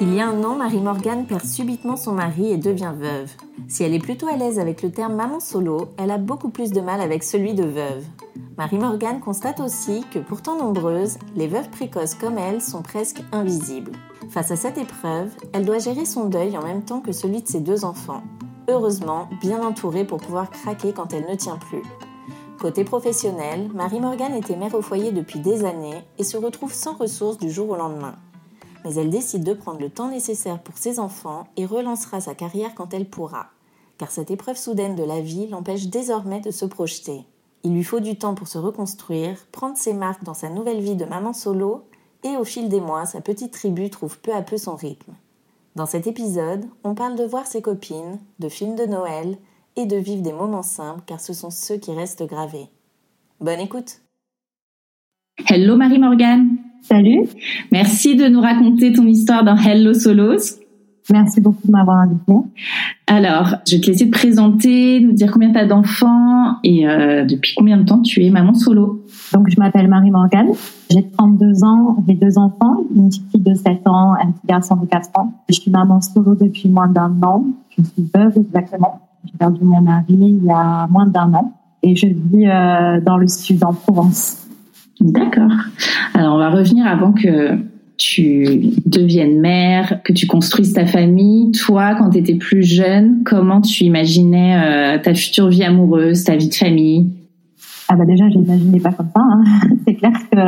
[0.00, 3.32] Il y a un an, Marie-Morgane perd subitement son mari et devient veuve.
[3.66, 6.70] Si elle est plutôt à l'aise avec le terme maman solo, elle a beaucoup plus
[6.70, 8.04] de mal avec celui de veuve.
[8.56, 13.90] Marie-Morgane constate aussi que pourtant nombreuses, les veuves précoces comme elle sont presque invisibles.
[14.30, 17.48] Face à cette épreuve, elle doit gérer son deuil en même temps que celui de
[17.48, 18.22] ses deux enfants.
[18.68, 21.82] Heureusement, bien entourée pour pouvoir craquer quand elle ne tient plus.
[22.60, 27.38] Côté professionnel, Marie-Morgane était mère au foyer depuis des années et se retrouve sans ressources
[27.38, 28.14] du jour au lendemain
[28.84, 32.74] mais elle décide de prendre le temps nécessaire pour ses enfants et relancera sa carrière
[32.74, 33.48] quand elle pourra,
[33.98, 37.24] car cette épreuve soudaine de la vie l'empêche désormais de se projeter.
[37.64, 40.96] Il lui faut du temps pour se reconstruire, prendre ses marques dans sa nouvelle vie
[40.96, 41.84] de maman solo,
[42.24, 45.14] et au fil des mois, sa petite tribu trouve peu à peu son rythme.
[45.76, 49.38] Dans cet épisode, on parle de voir ses copines, de films de Noël
[49.76, 52.66] et de vivre des moments simples car ce sont ceux qui restent gravés.
[53.40, 54.00] Bonne écoute
[55.48, 57.24] Hello Marie-Morgane Salut.
[57.72, 60.58] Merci de nous raconter ton histoire dans Hello Solos.
[61.10, 62.32] Merci beaucoup de m'avoir invité.
[63.06, 67.24] Alors, je vais te laisser te présenter, nous dire combien tu as d'enfants et euh,
[67.24, 69.04] depuis combien de temps tu es maman solo.
[69.32, 70.50] Donc, je m'appelle Marie Morgane.
[70.90, 74.76] J'ai 32 ans, j'ai deux enfants, une petite fille de 7 ans, un petit garçon
[74.76, 75.32] de 4 ans.
[75.48, 77.44] Je suis maman solo depuis moins d'un an.
[77.70, 79.00] Je suis veuve exactement.
[79.24, 83.16] J'ai perdu mon mari il y a moins d'un an et je vis euh, dans
[83.16, 84.47] le sud, en Provence.
[85.00, 85.52] D'accord.
[86.14, 87.56] Alors, on va revenir avant que
[87.98, 91.50] tu deviennes mère, que tu construises ta famille.
[91.52, 96.36] Toi, quand tu étais plus jeune, comment tu imaginais euh, ta future vie amoureuse, ta
[96.36, 97.10] vie de famille?
[97.90, 99.22] Ah bah déjà, je l'imaginais pas comme ça.
[99.22, 99.44] Hein.
[99.86, 100.38] C'est clair que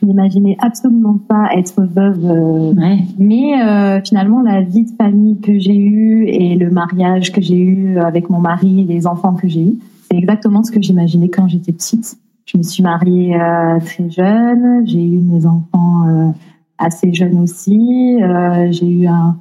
[0.00, 2.24] je n'imaginais absolument pas être veuve.
[2.24, 2.72] Euh,
[3.18, 7.58] mais euh, finalement, la vie de famille que j'ai eue et le mariage que j'ai
[7.58, 9.78] eu avec mon mari, les enfants que j'ai eus,
[10.10, 12.16] c'est exactement ce que j'imaginais quand j'étais petite.
[12.50, 16.30] Je me suis mariée euh, très jeune, j'ai eu mes enfants euh,
[16.78, 18.18] assez jeunes aussi.
[18.22, 19.36] Euh, j'ai eu un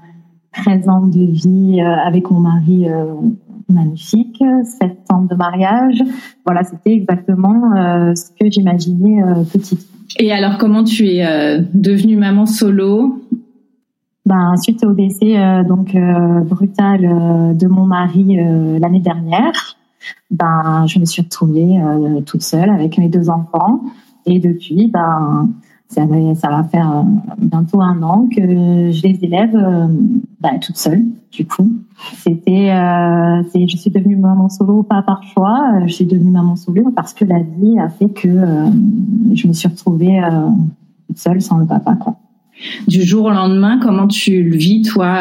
[0.51, 2.87] 13 ans de vie avec mon mari
[3.69, 4.43] magnifique,
[4.81, 6.03] 7 ans de mariage.
[6.45, 7.75] Voilà, c'était exactement
[8.15, 9.21] ce que j'imaginais
[9.53, 9.87] petite.
[10.17, 13.23] Et alors, comment tu es devenue maman solo?
[14.25, 15.35] Ben, suite au décès
[15.67, 15.95] donc
[16.45, 18.37] brutal de mon mari
[18.79, 19.77] l'année dernière,
[20.31, 23.81] ben, je me suis retrouvée euh, toute seule avec mes deux enfants.
[24.25, 25.49] Et depuis, ben,
[25.89, 27.03] ça, va faire euh,
[27.37, 29.87] bientôt un an que je les élève euh,
[30.41, 31.71] ben, toute seule, du coup.
[32.17, 36.91] C'était, euh, je suis devenue maman solo pas par choix, je suis devenue maman solo
[36.95, 38.29] parce que la vie a fait que
[39.33, 40.21] je me suis retrouvée
[41.07, 41.97] toute seule sans le papa.
[42.87, 45.17] Du jour au lendemain, comment tu le vis toi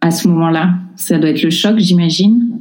[0.00, 0.74] à ce moment-là?
[0.94, 2.60] Ça doit être le choc, j'imagine?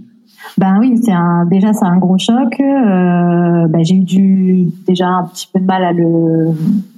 [0.57, 2.59] Ben oui, c'est un déjà c'est un gros choc.
[2.59, 6.51] Euh, ben, j'ai eu du déjà un petit peu de mal à le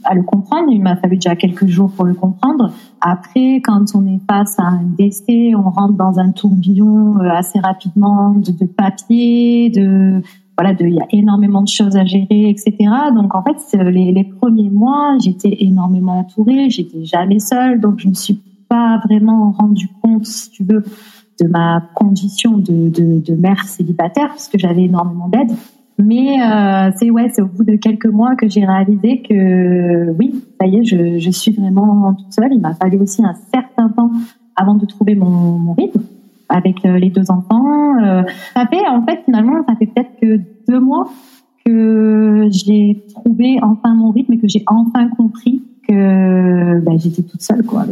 [0.03, 0.67] à le comprendre.
[0.71, 2.71] Il m'a fallu déjà quelques jours pour le comprendre.
[2.99, 7.59] Après, quand on est face à un décès, on rentre dans un tourbillon euh, assez
[7.59, 10.21] rapidement de, de papier, de
[10.57, 12.75] voilà, de, il y a énormément de choses à gérer, etc.
[13.15, 18.09] Donc en fait, les, les premiers mois, j'étais énormément entourée, j'étais jamais seule, donc je
[18.09, 20.83] me suis pas vraiment rendu compte, si tu veux,
[21.41, 25.51] de ma condition de, de, de mère célibataire, parce que j'avais énormément d'aide.
[25.97, 30.43] Mais euh, c'est ouais, c'est au bout de quelques mois que j'ai réalisé que oui,
[30.59, 32.51] ça y est, je, je suis vraiment toute seule.
[32.51, 34.11] Il m'a fallu aussi un certain temps
[34.57, 36.01] avant de trouver mon, mon rythme
[36.49, 37.97] avec euh, les deux enfants.
[38.03, 38.23] Euh,
[38.53, 41.09] ça fait en fait finalement, ça fait peut-être que deux mois
[41.65, 47.41] que j'ai trouvé enfin mon rythme et que j'ai enfin compris que bah, j'étais toute
[47.41, 47.85] seule quoi.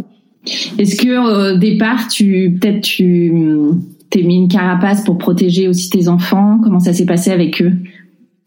[0.77, 3.31] Est-ce que au départ, tu peut-être tu
[4.09, 6.59] t'es mis une carapace pour protéger aussi tes enfants?
[6.61, 7.73] Comment ça s'est passé avec eux?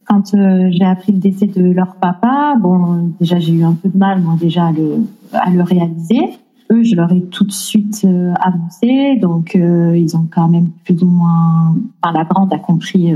[0.07, 3.89] Quand euh, j'ai appris le décès de leur papa, bon, déjà j'ai eu un peu
[3.89, 6.21] de mal, moi déjà à le, à le réaliser.
[6.71, 10.69] Eux, je leur ai tout de suite euh, annoncé, donc euh, ils ont quand même
[10.85, 13.13] plus ou moins, enfin la grande a compris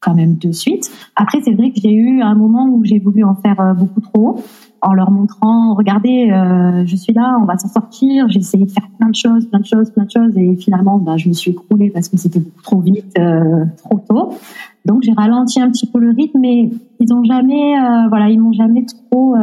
[0.00, 0.90] quand même de suite.
[1.16, 4.44] Après, c'est vrai que j'ai eu un moment où j'ai voulu en faire beaucoup trop
[4.82, 8.28] en leur montrant, regardez, euh, je suis là, on va s'en sortir.
[8.28, 10.98] J'ai essayé de faire plein de choses, plein de choses, plein de choses, et finalement,
[10.98, 14.34] bah, je me suis écroulée parce que c'était trop vite, euh, trop tôt.
[14.84, 16.70] Donc j'ai ralenti un petit peu le rythme, mais
[17.00, 19.34] ils ont jamais, euh, voilà, ils m'ont jamais trop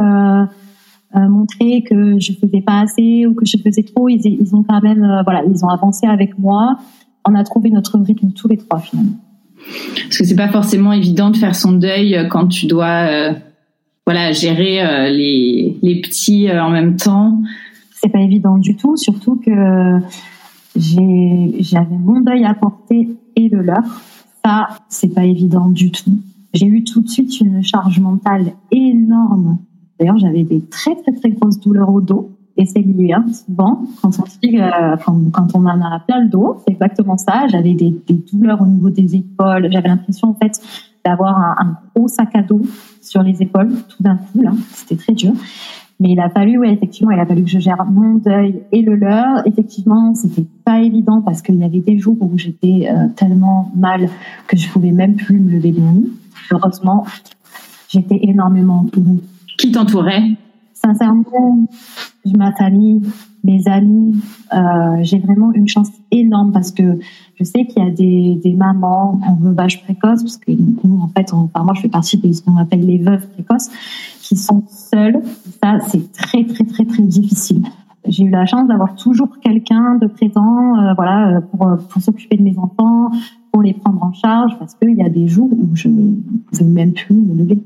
[1.16, 4.08] montré que je faisais pas assez ou que je faisais trop.
[4.08, 6.78] Ils, ils ont quand même, voilà, ils ont avancé avec moi.
[7.24, 9.12] On a trouvé notre rythme tous les trois finalement.
[9.94, 13.36] Parce que c'est pas forcément évident de faire son deuil quand tu dois
[14.06, 17.40] voilà gérer euh, les, les petits euh, en même temps
[17.92, 20.00] C'est pas évident du tout, surtout que
[20.76, 23.82] j'avais mon deuil à porter et le leur.
[24.44, 26.18] Ça, c'est pas évident du tout.
[26.52, 29.58] J'ai eu tout de suite une charge mentale énorme.
[29.98, 32.30] D'ailleurs, j'avais des très très très grosses douleurs au dos.
[32.56, 34.96] Et c'est lié, hein, souvent, quand on, euh,
[35.32, 37.48] quand, on en a plein le dos, c'est exactement ça.
[37.48, 39.68] J'avais des, des, douleurs au niveau des épaules.
[39.72, 40.60] J'avais l'impression, en fait,
[41.04, 42.62] d'avoir un, un, gros sac à dos
[43.00, 44.42] sur les épaules tout d'un coup.
[44.42, 45.32] Là, c'était très dur.
[46.00, 48.82] Mais il a fallu, ouais, effectivement, il a fallu que je gère mon deuil et
[48.82, 49.46] le leur.
[49.46, 54.08] Effectivement, c'était pas évident parce qu'il y avait des jours où j'étais euh, tellement mal
[54.48, 56.12] que je pouvais même plus me lever de nuit.
[56.50, 57.06] Heureusement,
[57.88, 59.20] j'étais énormément entourée.
[59.56, 60.36] Qui t'entourait?
[60.74, 61.66] Sincèrement,
[62.36, 63.02] ma famille,
[63.44, 64.16] mes amis.
[64.52, 66.98] Euh, j'ai vraiment une chance énorme parce que
[67.36, 71.32] je sais qu'il y a des, mamans en veuvage précoce, parce que nous, en fait,
[71.32, 73.68] on, moi, je fais partie de ce qu'on appelle les veuves précoces,
[74.20, 75.20] qui sont seules.
[75.62, 77.62] Ça, c'est très, très, très, très difficile.
[78.06, 82.42] J'ai eu la chance d'avoir toujours quelqu'un de présent, euh, voilà, pour, pour s'occuper de
[82.42, 83.10] mes enfants,
[83.50, 86.14] pour les prendre en charge, parce qu'il y a des jours où je ne
[86.50, 87.58] pouvais même plus me lever.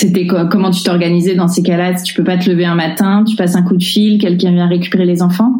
[0.00, 1.94] C'était Comment tu t'organisais dans ces cas-là?
[1.94, 4.50] Si tu peux pas te lever un matin, tu passes un coup de fil, quelqu'un
[4.50, 5.52] vient récupérer les enfants?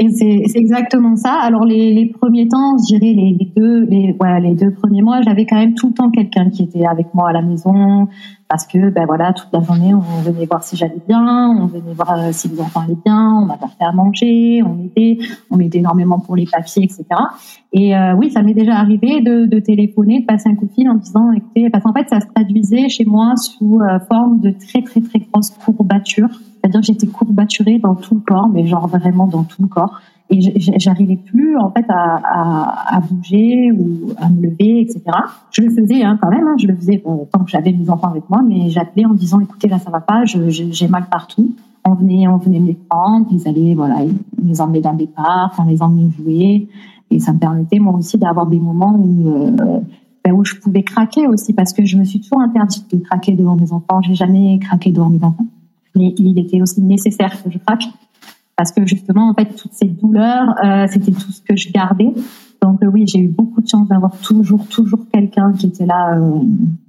[0.00, 1.34] Et c'est exactement ça.
[1.40, 3.14] Alors les, premiers temps, je dirais
[3.56, 6.64] deux, les, voilà, les deux premiers mois, j'avais quand même tout le temps quelqu'un qui
[6.64, 8.08] était avec moi à la maison,
[8.48, 11.94] parce que ben voilà, toute la journée, on venait voir si j'allais bien, on venait
[11.94, 15.18] voir euh, si les enfants allaient bien, on m'apportait à manger, on aidait,
[15.50, 17.04] on aidait énormément pour les papiers, etc.
[17.72, 20.72] Et euh, oui, ça m'est déjà arrivé de, de, téléphoner, de passer un coup de
[20.72, 24.40] fil en disant, écoutez, parce qu'en fait, ça se traduisait chez moi sous euh, forme
[24.40, 26.28] de très très très grosses courbatures.
[26.60, 30.00] C'est-à-dire j'étais courbaturée dans tout le corps, mais genre vraiment dans tout le corps
[30.30, 30.40] et
[30.78, 35.02] j'arrivais plus en fait à, bouger ou à me lever, etc.
[35.50, 38.08] Je le faisais hein, quand même, hein, je le faisais tant que j'avais mes enfants
[38.08, 41.54] avec moi, mais j'appelais en disant écoutez là ça va pas, j'ai mal partout.
[41.86, 45.06] On venait, on venait me les prendre, ils allaient voilà, ils les emmenaient dans des
[45.06, 46.68] parcs, on les emmenait jouer,
[47.10, 49.80] et ça me permettait moi aussi d'avoir des moments où euh,
[50.24, 53.32] ben, où je pouvais craquer aussi parce que je me suis toujours interdite de craquer
[53.32, 54.00] devant mes enfants.
[54.00, 55.46] J'ai jamais craqué devant mes enfants,
[55.94, 57.84] mais il était aussi nécessaire que je craque
[58.56, 62.12] parce que justement, en fait, toutes ces douleurs, euh, c'était tout ce que je gardais.
[62.62, 66.16] Donc euh, oui, j'ai eu beaucoup de chance d'avoir toujours, toujours quelqu'un qui était là,
[66.16, 66.40] euh,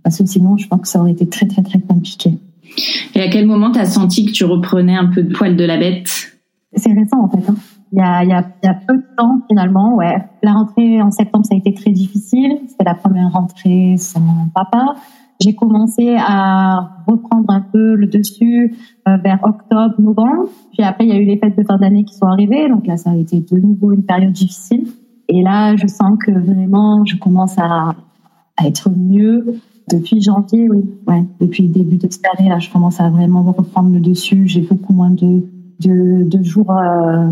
[0.04, 2.38] parce que sinon, je pense que ça aurait été très, très, très compliqué.
[3.14, 5.64] Et à quel moment tu as senti que tu reprenais un peu de poil de
[5.64, 6.38] la bête?
[6.76, 7.50] C'est récent en fait.
[7.50, 7.56] Hein.
[7.92, 10.18] Il, y a, il, y a, il y a peu de temps finalement, ouais.
[10.44, 12.60] La rentrée en septembre, ça a été très difficile.
[12.68, 14.96] C'était la première rentrée sans papa
[15.42, 18.76] j'ai commencé à reprendre un peu le dessus
[19.08, 20.50] euh, vers octobre, novembre.
[20.74, 22.70] Puis après, il y a eu les fêtes de fin d'année qui sont arrivées.
[22.70, 24.88] Donc là, ça a été de nouveau une période difficile.
[25.28, 27.96] Et là, je sens que vraiment, je commence à,
[28.58, 29.60] à être mieux.
[29.92, 30.84] Depuis janvier, oui.
[31.08, 31.24] Ouais.
[31.40, 34.48] Depuis le début de cette année, là, je commence à vraiment reprendre le dessus.
[34.48, 35.44] J'ai beaucoup moins de,
[35.82, 37.30] de, de jours euh,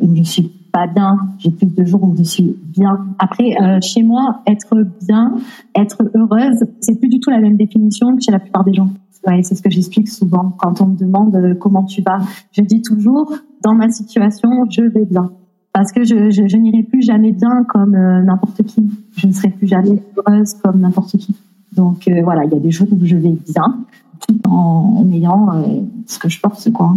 [0.00, 0.52] où je suis
[0.86, 1.16] bien.
[1.38, 3.06] J'ai plus de jours où je suis bien.
[3.18, 5.34] Après, euh, chez moi, être bien,
[5.74, 8.90] être heureuse, c'est plus du tout la même définition que chez la plupart des gens.
[9.42, 12.18] C'est ce que j'explique souvent quand on me demande euh, comment tu vas.
[12.52, 15.32] Je dis toujours, dans ma situation, je vais bien.
[15.72, 18.88] Parce que je, n'irai plus jamais bien comme euh, n'importe qui.
[19.16, 21.34] Je ne serai plus jamais heureuse comme n'importe qui.
[21.74, 23.84] Donc voilà, il y a des jours où je vais bien,
[24.26, 25.48] tout en, en ayant
[26.06, 26.96] ce que je porte, quoi.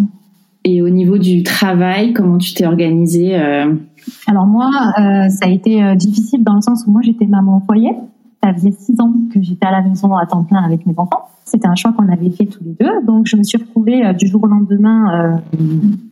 [0.66, 3.74] Et au niveau du travail, comment tu t'es organisée euh
[4.28, 7.58] Alors moi, euh, ça a été euh, difficile dans le sens où moi j'étais maman
[7.58, 7.92] au foyer.
[8.44, 11.30] Ça faisait six ans que j'étais à la maison à temps plein avec mes enfants.
[11.46, 13.06] C'était un choix qu'on avait fait tous les deux.
[13.06, 15.42] Donc je me suis retrouvée du jour au lendemain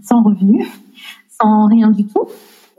[0.01, 0.65] sans revenu,
[1.39, 2.27] sans rien du tout.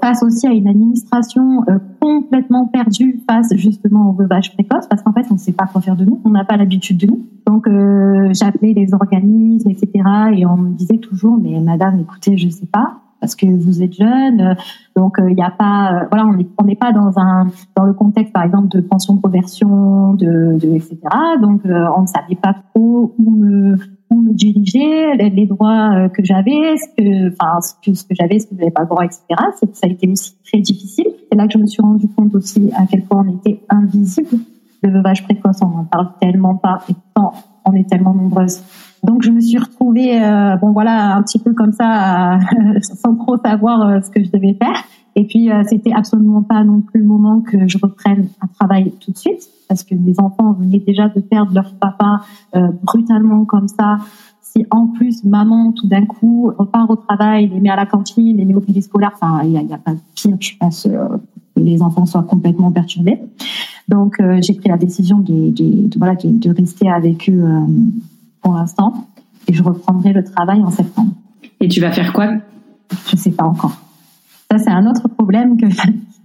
[0.01, 5.13] Face aussi à une administration euh, complètement perdue face justement au veuvage précoce, parce qu'en
[5.13, 7.27] fait, on ne sait pas quoi faire de nous, on n'a pas l'habitude de nous.
[7.47, 9.91] Donc, euh, j'appelais les organismes, etc.,
[10.35, 13.83] et on me disait toujours, mais madame, écoutez, je ne sais pas, parce que vous
[13.83, 14.55] êtes jeune,
[14.95, 18.45] donc il n'y a pas, voilà, on n'est pas dans un dans le contexte par
[18.45, 21.01] exemple de pension de conversion, de, de etc.
[21.43, 23.77] Donc on ne savait pas trop où me
[24.11, 27.75] où me diriger, les, droits euh, que j'avais, ce que, enfin, ce
[28.05, 29.23] que, j'avais, ce que je n'avais pas le droit, etc.
[29.73, 31.07] Ça a été aussi très difficile.
[31.31, 34.39] C'est là que je me suis rendu compte aussi à quel point on était invisible.
[34.83, 37.33] Le veuvage précoce, on n'en parle tellement pas, et tant
[37.69, 38.63] on est tellement nombreuses.
[39.05, 42.39] Donc je me suis retrouvée, euh, bon voilà, un petit peu comme ça,
[42.83, 44.85] sans trop savoir euh, ce que je devais faire.
[45.19, 49.11] Et puis c'était absolument pas non plus le moment que je reprenne un travail tout
[49.11, 52.23] de suite parce que mes enfants venaient déjà de perdre leur papa
[52.57, 53.99] euh, brutalement comme ça.
[54.41, 58.39] Si en plus maman tout d'un coup repart au travail, les met à la cantine,
[58.39, 61.07] les met au périscolaire, enfin il n'y a, a, pas de pire, je pense, euh,
[61.55, 63.21] que les enfants soient complètement perturbés.
[63.89, 67.45] Donc euh, j'ai pris la décision de, de, de voilà de, de, rester avec eux
[67.45, 67.61] euh,
[68.41, 69.07] pour l'instant
[69.47, 71.13] et je reprendrai le travail en septembre.
[71.61, 72.35] Et tu vas faire quoi?
[73.11, 73.77] Je sais pas encore.
[74.51, 75.67] Ça c'est un autre problème que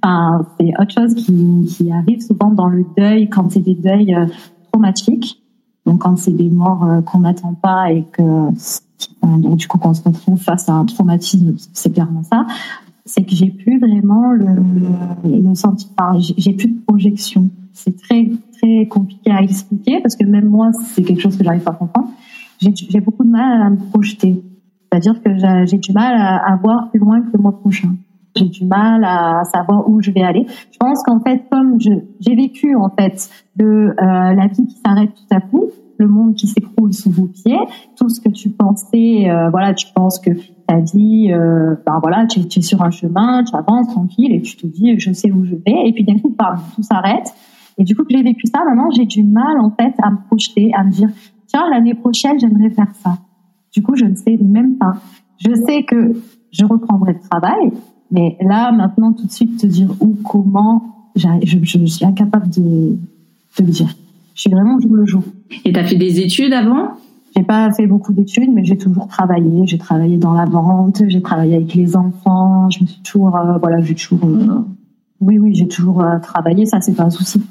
[0.03, 4.25] Enfin, c'est autre chose qui, arrive souvent dans le deuil quand c'est des deuils euh,
[4.71, 5.41] traumatiques.
[5.85, 8.49] Donc quand c'est des morts euh, qu'on n'attend pas et que
[9.21, 12.45] donc du coup qu'on se retrouve face à un traumatisme, c'est clairement ça.
[13.05, 14.45] C'est que j'ai plus vraiment le,
[15.25, 17.49] le sentiment, j'ai plus de projection.
[17.73, 21.63] C'est très très compliqué à expliquer parce que même moi c'est quelque chose que j'arrive
[21.63, 22.09] pas à comprendre.
[22.59, 24.41] J'ai beaucoup de mal à me projeter.
[24.91, 25.29] C'est-à-dire que
[25.65, 27.95] j'ai du mal à voir plus loin que le mois prochain
[28.35, 30.45] j'ai du mal à savoir où je vais aller.
[30.71, 35.11] Je pense qu'en fait, comme j'ai vécu en fait de euh, la vie qui s'arrête
[35.13, 37.59] tout à coup, le monde qui s'écroule sous vos pieds,
[37.95, 40.31] tout ce que tu pensais, euh, voilà, tu penses que
[40.67, 44.57] ta vie, euh, ben voilà, tu, es sur un chemin, tu avances tranquille et tu
[44.57, 47.33] te dis je sais où je vais et puis d'un coup, bam, tout s'arrête.
[47.77, 50.17] Et du coup, que j'ai vécu ça, maintenant j'ai du mal en fait à me
[50.27, 51.09] projeter, à me dire
[51.47, 53.17] tiens l'année prochaine j'aimerais faire ça.
[53.73, 54.93] Du coup, je ne sais même pas.
[55.37, 56.13] Je sais que
[56.51, 57.71] je reprendrai le travail,
[58.13, 62.61] mais là, maintenant, tout de suite, te dire où, comment, je, je, suis incapable de,
[62.61, 63.89] de le dire.
[64.35, 65.23] Je suis vraiment jour le jour.
[65.65, 66.91] Et tu as fait des études avant?
[67.35, 69.65] J'ai pas fait beaucoup d'études, mais j'ai toujours travaillé.
[69.65, 72.69] J'ai travaillé dans la vente, j'ai travaillé avec les enfants.
[72.69, 74.59] Je me suis toujours, euh, voilà, j'ai toujours, euh,
[75.19, 76.67] oui, oui, j'ai toujours euh, travaillé.
[76.67, 77.41] Ça, c'est pas un souci.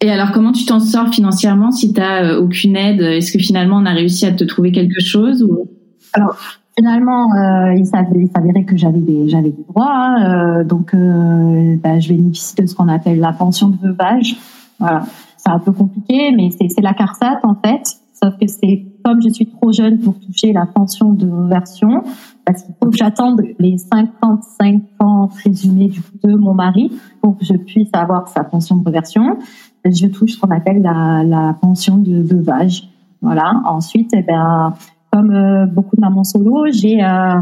[0.00, 3.02] Et alors, comment tu t'en sors financièrement si tu n'as aucune aide?
[3.02, 5.68] Est-ce que finalement on a réussi à te trouver quelque chose ou...
[6.14, 6.38] Alors,
[6.76, 12.00] Finalement, euh, il s'avérait que j'avais des, j'avais des droits, hein, euh, donc euh, bah,
[12.00, 14.36] je bénéficie de ce qu'on appelle la pension de veuvage.
[14.80, 15.04] Voilà,
[15.36, 18.00] c'est un peu compliqué, mais c'est la CARSAT en fait.
[18.12, 22.02] Sauf que c'est comme je suis trop jeune pour toucher la pension de version,
[22.44, 26.90] parce qu'il faut que j'attende les 55 ans présumés du coup de mon mari
[27.22, 29.38] pour que je puisse avoir sa pension de reversion.
[29.84, 32.88] Je touche ce qu'on appelle la, la pension de veuvage.
[33.20, 33.62] Voilà.
[33.64, 34.74] Ensuite, eh ben,
[35.14, 37.40] comme euh, beaucoup de mamans solo, j'ai euh,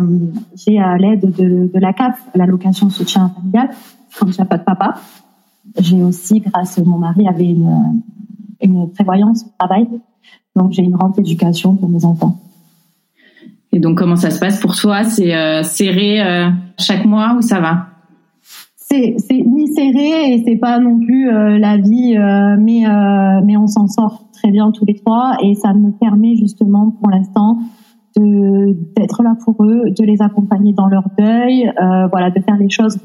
[0.54, 3.70] j'ai à l'aide de, de la CAF, l'allocation soutien familial,
[4.18, 4.96] comme j'ai pas de papa.
[5.80, 8.02] J'ai aussi, grâce à mon mari, avait une,
[8.60, 9.88] une prévoyance au travail,
[10.54, 12.38] donc j'ai une rente éducation pour mes enfants.
[13.72, 15.04] Et donc comment ça se passe pour toi?
[15.04, 17.86] C'est euh, serré euh, chaque mois ou ça va?
[18.76, 22.14] C'est ni serré et c'est pas non plus la vie,
[22.58, 22.84] mais
[23.42, 27.10] mais on s'en sort très bien tous les trois et ça me permet justement pour
[27.10, 27.58] l'instant
[28.16, 32.56] de d'être là pour eux, de les accompagner dans leur deuil, euh, voilà, de faire
[32.56, 32.98] les choses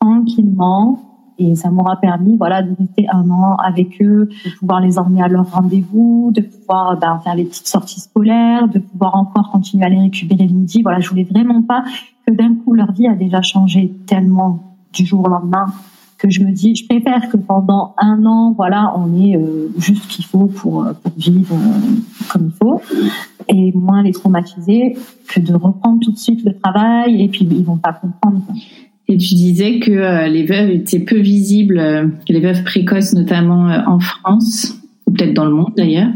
[0.00, 1.00] tranquillement.
[1.38, 5.22] Et ça m'aura permis, voilà, de rester un an avec eux, de pouvoir les emmener
[5.22, 9.84] à leur rendez-vous, de pouvoir ben, faire les petites sorties scolaires, de pouvoir encore continuer
[9.84, 10.80] à les récupérer le midi.
[10.80, 11.84] Voilà, je voulais vraiment pas
[12.26, 14.60] que d'un coup leur vie a déjà changé tellement
[14.94, 15.66] du jour au lendemain
[16.18, 20.04] que je me dis, je préfère que pendant un an, voilà, on ait euh, juste
[20.04, 22.80] ce qu'il faut pour, euh, pour vivre euh, comme il faut,
[23.48, 24.96] et moins les traumatiser,
[25.28, 28.42] que de reprendre tout de suite le travail, et puis ils vont pas comprendre.
[29.08, 34.82] Et tu disais que les veuves étaient peu visibles, les veuves précoces notamment en France,
[35.06, 36.08] ou peut-être dans le monde d'ailleurs.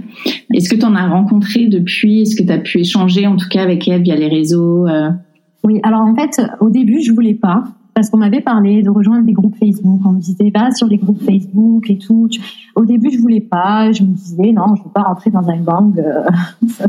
[0.53, 2.23] Est-ce que tu en as rencontré depuis?
[2.23, 4.89] Est-ce que tu as pu échanger en tout cas avec elles via les réseaux
[5.63, 7.63] Oui, alors en fait, au début, je voulais pas
[7.95, 10.01] parce qu'on m'avait parlé de rejoindre des groupes Facebook.
[10.05, 12.29] On me disait va sur les groupes Facebook et tout.
[12.75, 13.93] Au début, je voulais pas.
[13.93, 15.99] Je me disais non, je veux pas rentrer dans un gang.
[15.99, 16.25] Euh,
[16.69, 16.87] ça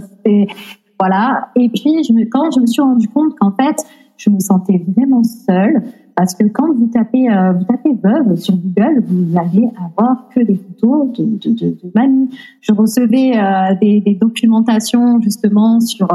[0.99, 1.49] voilà.
[1.55, 3.83] Et puis quand je me suis rendu compte qu'en fait,
[4.17, 5.81] je me sentais vraiment seule
[6.15, 10.41] parce que quand vous tapez euh, vous tapez veuve sur Google, vous allez avoir que
[10.41, 12.29] des photos de, de, de, mamie.
[12.59, 16.09] Je recevais euh, des, documentations justement sur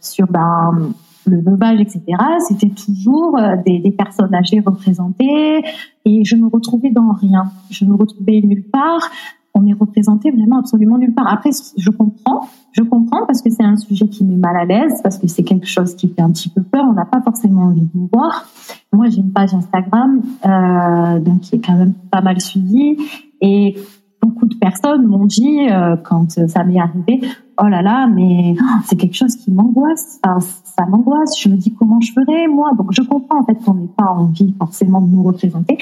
[0.00, 0.92] sur ben
[1.26, 2.02] le veuvage, etc.,
[2.46, 5.62] c'était toujours euh, des, des, personnes âgées représentées
[6.04, 7.44] et je me retrouvais dans rien.
[7.70, 9.10] Je me retrouvais nulle part.
[9.54, 11.32] On est représenté vraiment absolument nulle part.
[11.32, 15.00] Après, je comprends, je comprends parce que c'est un sujet qui met mal à l'aise,
[15.02, 16.84] parce que c'est quelque chose qui fait un petit peu peur.
[16.88, 18.48] On n'a pas forcément envie de nous voir.
[18.92, 22.96] Moi, j'ai une page Instagram, euh, donc qui est quand même pas mal suivie
[23.40, 23.76] et
[24.24, 27.20] beaucoup de personnes m'ont dit euh, quand ça m'est arrivé,
[27.62, 30.20] oh là là, mais oh, c'est quelque chose qui m'angoisse.
[30.22, 31.38] ça m'angoisse.
[31.38, 32.72] Je me dis comment je ferais moi?
[32.76, 35.78] Donc je comprends en fait qu'on n'ait pas envie forcément de nous représenter,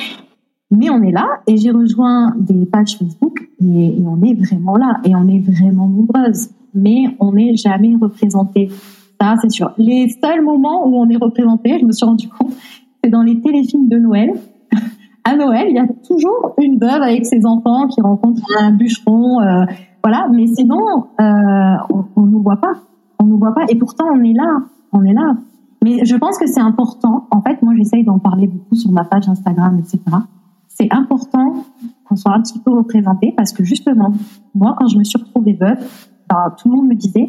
[0.71, 1.27] mais on est là.
[1.47, 5.87] Et j'ai rejoint des pages Facebook et, on est vraiment là et on est vraiment
[5.89, 6.51] nombreuses.
[6.75, 8.71] Mais on n'est jamais représenté.
[9.21, 9.73] Ça c'est sûr.
[9.79, 12.53] Les seuls moments où on est représenté, je me suis rendu compte,
[13.05, 14.33] c'est dans les téléfilms de Noël
[15.25, 19.41] à Noël, il y a toujours une veuve avec ses enfants qui rencontre un bûcheron,
[19.41, 19.65] euh,
[20.03, 20.29] voilà.
[20.33, 20.81] Mais sinon,
[21.21, 21.77] euh,
[22.17, 22.75] on, ne nous voit pas,
[23.21, 23.65] on nous voit pas.
[23.69, 24.63] Et pourtant, on est là,
[24.93, 25.35] on est là.
[25.85, 27.27] Mais je pense que c'est important.
[27.31, 30.01] En fait, moi, j'essaye d'en parler beaucoup sur ma page Instagram, etc.
[30.69, 31.65] C'est important
[32.05, 34.13] qu'on soit un petit peu représenté parce que justement,
[34.55, 35.79] moi, quand je me suis retrouvée veuve,
[36.29, 37.29] bah, tout le monde me disait,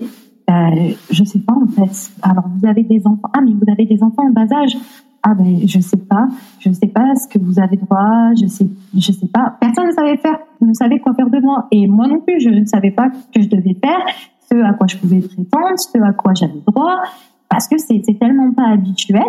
[0.49, 2.11] euh, je sais pas en fait.
[2.21, 3.29] Alors, vous avez des enfants.
[3.33, 4.77] Ah, mais vous avez des enfants en bas âge
[5.23, 6.27] ah ben je sais pas,
[6.59, 9.55] je sais pas ce que vous avez droit, je sais, je sais pas.
[9.59, 12.49] Personne ne savait faire, ne savait quoi faire de moi, et moi non plus, je
[12.49, 14.05] ne savais pas ce que je devais faire,
[14.51, 16.97] ce à quoi je pouvais prétendre, ce à quoi j'avais droit,
[17.49, 19.23] parce que c'est tellement pas habituel,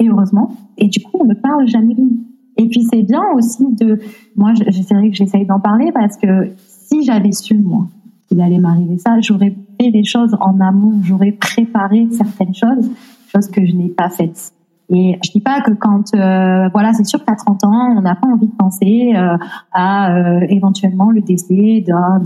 [0.00, 2.24] et heureusement, et du coup on ne parle jamais de nous.
[2.56, 4.00] Et puis c'est bien aussi de,
[4.34, 7.86] moi c'est vrai que j'essaye d'en parler parce que si j'avais su moi
[8.28, 12.90] qu'il allait m'arriver ça, j'aurais fait des choses en amont, j'aurais préparé certaines choses,
[13.28, 14.55] choses que je n'ai pas faites.
[14.88, 18.14] Et je dis pas que quand, euh, voilà, c'est sûr qu'à 30 ans, on n'a
[18.14, 19.36] pas envie de penser euh,
[19.72, 22.20] à euh, éventuellement le décès d'un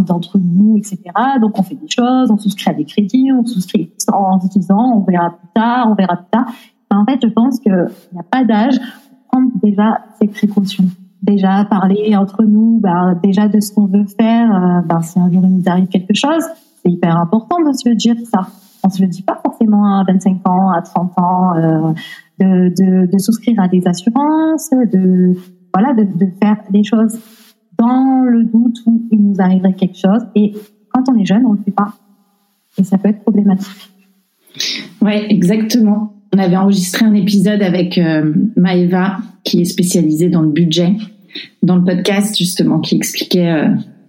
[0.00, 0.98] d'entre nous, etc.
[1.40, 4.94] Donc on fait des choses, on souscrit à des crédits, on souscrit en se disant
[4.96, 6.46] on verra plus tard, on verra plus tard.
[6.90, 7.72] en fait, je pense qu'il
[8.12, 10.86] n'y a pas d'âge pour prendre déjà ces précautions.
[11.22, 14.82] Déjà parler entre nous, bah, déjà de ce qu'on veut faire.
[14.86, 16.44] bah, si un jour il nous arrive quelque chose,
[16.82, 18.48] c'est hyper important de se dire ça
[18.86, 21.92] on se le dit pas forcément à 25 ans, à 30 ans, euh,
[22.38, 25.34] de, de, souscrire à des assurances, de
[25.74, 27.18] voilà, de, de faire des choses
[27.78, 30.22] dans le doute où il nous arriverait quelque chose.
[30.34, 30.54] Et
[30.92, 31.94] quand on est jeune, on ne le fait pas.
[32.78, 33.90] Et ça peut être problématique.
[35.02, 36.14] Ouais, exactement.
[36.34, 40.92] On avait enregistré un épisode avec euh, Maeva, qui est spécialisée dans le budget,
[41.62, 43.68] dans le podcast justement, qui expliquait euh,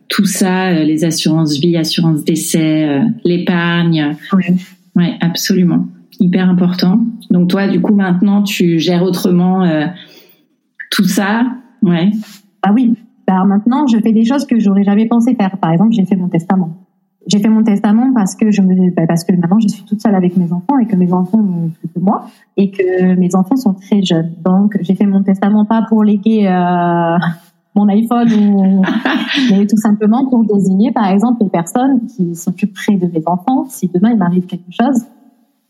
[0.10, 4.16] tout ça, euh, les assurances vie, assurances décès, l'épargne.
[4.34, 4.46] Oui.
[4.98, 5.86] Ouais, absolument.
[6.20, 7.00] Hyper important.
[7.30, 9.86] Donc toi, du coup, maintenant, tu gères autrement euh,
[10.90, 11.46] tout ça.
[11.84, 12.10] Ouais.
[12.64, 12.96] Ah oui.
[13.28, 15.58] Alors maintenant, je fais des choses que j'aurais jamais pensé faire.
[15.58, 16.88] Par exemple, j'ai fait mon testament.
[17.28, 20.02] J'ai fait mon testament parce que je me, bah, parce que maintenant je suis toute
[20.02, 23.36] seule avec mes enfants et que mes enfants ont plus que moi et que mes
[23.36, 24.32] enfants sont très jeunes.
[24.46, 27.18] Donc j'ai fait mon testament pas pour léguer euh,
[27.78, 28.82] mon iPhone ou
[29.52, 33.88] mais tout simplement pour désigner par exemple les personnes qui s'occuperaient de mes enfants si
[33.94, 35.04] demain il m'arrive quelque chose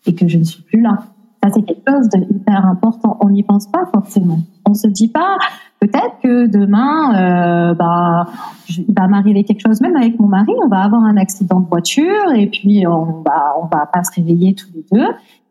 [0.05, 0.99] et que je ne suis plus là.
[1.43, 3.17] Ça c'est quelque chose d'hyper important.
[3.21, 4.39] On n'y pense pas forcément.
[4.65, 5.37] On se dit pas
[5.79, 8.25] peut-être que demain euh, bah
[8.69, 11.67] il va m'arriver quelque chose même avec mon mari, on va avoir un accident de
[11.67, 15.07] voiture et puis on va on va pas se réveiller tous les deux.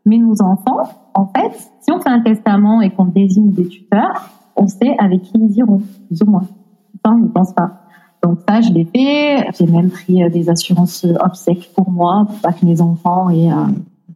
[0.06, 4.30] Mais nos enfants, en fait, si on fait un testament et qu'on désigne des tuteurs,
[4.56, 6.44] on sait avec qui ils iront, plus ou moins.
[7.04, 7.82] Ça, on ne pense pas.
[8.22, 9.46] Donc ça, je l'ai fait.
[9.58, 13.30] J'ai même pris euh, des assurances euh, obsèques pour moi, pour pas que mes enfants
[13.30, 13.66] aient euh,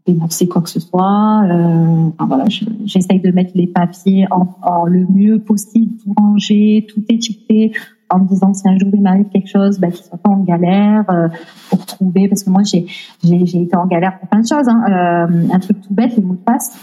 [0.07, 1.42] dénoncé quoi que ce soit.
[1.44, 2.44] Euh, enfin, voilà,
[2.85, 7.72] j'essaye de mettre les papiers en, le mieux possible, tout ranger, tout étiqueter,
[8.11, 10.42] en me disant si un jour il m'arrive quelque chose, bah, qu'ils soient pas en
[10.42, 11.29] galère euh,
[11.68, 12.29] pour trouver.
[12.29, 12.87] Parce que moi, j'ai
[13.22, 14.68] j'ai été en galère pour plein de choses.
[14.68, 14.83] Hein.
[14.88, 16.76] Euh, un truc tout bête, les mots de passe.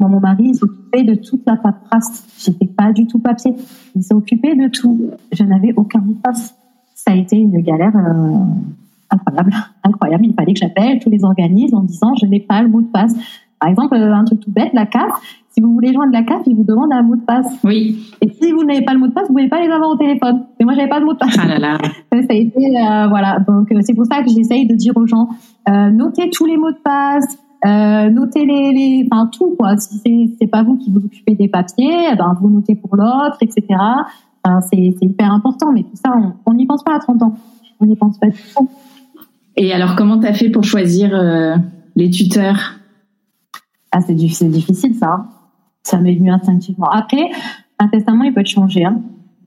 [0.00, 2.24] Moi, mon mari, il s'occupait de toute la paperasse.
[2.38, 3.54] J'étais pas du tout papier.
[3.94, 5.10] Il occupé de tout.
[5.30, 6.54] Je n'avais aucun mot de passe.
[6.94, 8.44] Ça a été une galère euh,
[9.10, 9.52] incroyable,
[9.84, 10.24] incroyable.
[10.24, 12.86] Il fallait que j'appelle tous les organismes en disant je n'ai pas le mot de
[12.86, 13.14] passe.
[13.60, 15.12] Par exemple, euh, un truc tout bête, la CAF.
[15.50, 17.46] Si vous voulez joindre la CAF, ils vous demandent un mot de passe.
[17.62, 18.10] Oui.
[18.22, 19.96] Et si vous n'avez pas le mot de passe, vous pouvez pas les avoir au
[19.96, 20.44] téléphone.
[20.58, 21.36] Et moi, j'avais pas de mot de passe.
[21.38, 21.76] Ah là là.
[22.12, 23.38] Ça a été, euh, voilà.
[23.40, 25.28] Donc, c'est pour ça que j'essaye de dire aux gens,
[25.68, 29.76] notez tous les mots de passe, euh, notez les, les, enfin tout quoi.
[29.76, 32.96] Si c'est c'est pas vous qui vous occupez des papiers, eh ben vous notez pour
[32.96, 33.66] l'autre, etc.
[34.42, 36.14] Enfin, c'est c'est hyper important, mais tout ça
[36.46, 37.34] on n'y pense pas à 30 ans.
[37.80, 38.68] On n'y pense pas du tout.
[39.56, 41.56] Et alors comment t'as fait pour choisir euh,
[41.96, 42.76] les tuteurs?
[43.92, 45.26] Ah c'est c'est difficile ça.
[45.82, 46.88] Ça m'est venu instinctivement.
[46.88, 47.30] Après
[47.78, 48.84] un testament il peut être changé.
[48.84, 49.02] Hein.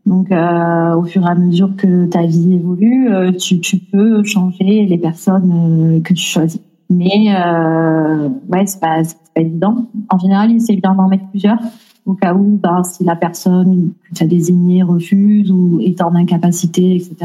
[0.05, 4.85] Donc, euh, au fur et à mesure que ta vie évolue, tu, tu peux changer
[4.85, 9.01] les personnes que tu choisis Mais euh, ouais, c'est pas,
[9.33, 9.87] pas évident.
[10.09, 11.59] En général, c'est évident d'en mettre plusieurs
[12.05, 16.13] au cas où, bah, si la personne que tu as désignée refuse ou est en
[16.15, 17.15] incapacité, etc.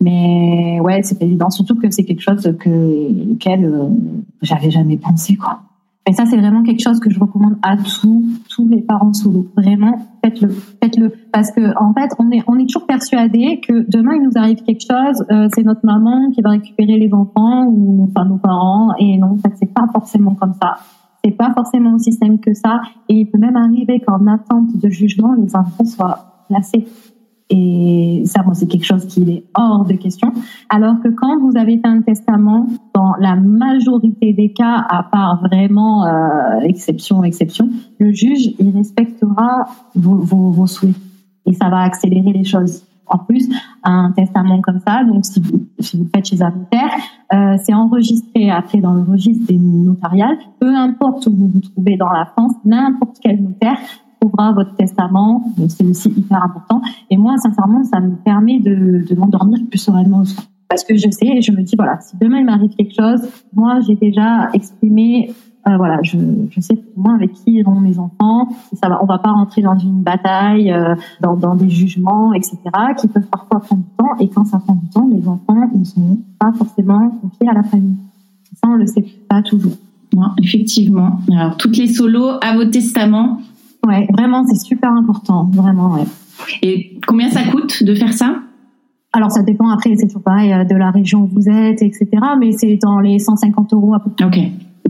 [0.00, 3.88] Mais ouais, c'est pas évident, surtout que c'est quelque chose que lequel euh,
[4.42, 5.60] j'avais jamais pensé, quoi.
[6.06, 9.46] Et ça, c'est vraiment quelque chose que je recommande à tous, tous les parents solo.
[9.56, 10.50] Vraiment, faites-le,
[10.82, 14.36] faites-le, parce que en fait, on est, on est toujours persuadé que demain il nous
[14.36, 18.36] arrive quelque chose, euh, c'est notre maman qui va récupérer les enfants ou enfin nos
[18.36, 18.90] parents.
[18.98, 20.74] Et non, en fait, c'est pas forcément comme ça.
[21.24, 22.82] C'est pas forcément aussi simple que ça.
[23.08, 26.86] Et il peut même arriver qu'en attente de jugement, les enfants soient placés
[27.50, 30.32] et ça, moi, c'est quelque chose qui est hors de question.
[30.70, 35.42] Alors que quand vous avez fait un testament, dans la majorité des cas, à part
[35.42, 40.94] vraiment euh, exception, exception, le juge, il respectera vos, vos, vos souhaits.
[41.46, 42.82] Et ça va accélérer les choses.
[43.06, 43.50] En plus,
[43.82, 46.90] un testament comme ça, donc si vous, si vous faites chez un notaire,
[47.34, 50.38] euh, c'est enregistré après dans le registre des notariales.
[50.58, 53.76] Peu importe où vous vous trouvez dans la France, n'importe quel notaire
[54.28, 56.80] votre testament, c'est aussi hyper important.
[57.10, 60.36] Et moi, sincèrement, ça me permet de, m'endormir plus sereinement aussi.
[60.68, 63.80] Parce que je sais, je me dis, voilà, si demain il m'arrive quelque chose, moi,
[63.86, 65.32] j'ai déjà exprimé,
[65.68, 66.18] euh, voilà, je,
[66.50, 68.48] je sais moi avec qui iront mes enfants.
[68.72, 72.58] Ça va, on va pas rentrer dans une bataille, euh, dans, dans des jugements, etc.,
[72.98, 74.16] qui peuvent parfois prendre du temps.
[74.20, 77.62] Et quand ça prend du temps, les enfants ne sont pas forcément confiés à la
[77.62, 77.96] famille.
[78.54, 79.74] Ça, on le sait pas toujours.
[80.14, 81.18] Non, effectivement.
[81.32, 83.38] Alors, toutes les solos à vos testaments,
[83.86, 85.94] Ouais, vraiment, c'est super important, vraiment.
[85.94, 86.04] Ouais.
[86.62, 88.36] Et combien ça coûte de faire ça?
[89.12, 92.08] Alors ça dépend après, c'est toujours pareil euh, de la région où vous êtes, etc.
[92.38, 94.24] Mais c'est dans les 150 euros à peu près.
[94.24, 94.38] Ok.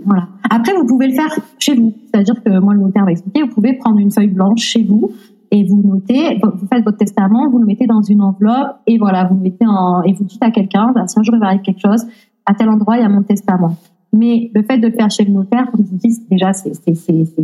[0.07, 0.28] Voilà.
[0.48, 1.92] Après, vous pouvez le faire chez vous.
[2.07, 3.42] C'est-à-dire que moi, le notaire va expliquer.
[3.42, 5.12] Vous pouvez prendre une feuille blanche chez vous
[5.50, 9.24] et vous notez, vous faites votre testament, vous le mettez dans une enveloppe et voilà,
[9.24, 11.46] vous le mettez en et vous dites à quelqu'un, bah, si un jour il va
[11.46, 12.04] arriver quelque chose,
[12.44, 13.76] à tel endroit il y a mon testament.
[14.16, 16.72] Mais le fait de le faire chez le notaire, comme je vous dis, déjà, c'est